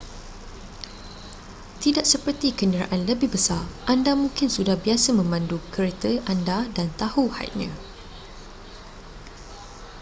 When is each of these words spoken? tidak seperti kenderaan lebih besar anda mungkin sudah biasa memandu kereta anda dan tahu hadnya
tidak 1.83 2.05
seperti 2.13 2.47
kenderaan 2.59 3.01
lebih 3.09 3.29
besar 3.35 3.61
anda 3.93 4.11
mungkin 4.21 4.47
sudah 4.55 4.73
biasa 4.85 5.09
memandu 5.19 5.57
kereta 5.73 6.11
anda 6.33 6.59
dan 6.75 6.87
tahu 7.01 7.25
hadnya 7.37 7.69